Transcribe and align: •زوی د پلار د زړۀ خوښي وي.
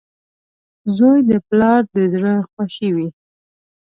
•زوی 0.97 1.19
د 1.29 1.31
پلار 1.47 1.81
د 1.93 1.95
زړۀ 2.13 2.35
خوښي 2.51 2.89
وي. 2.95 3.07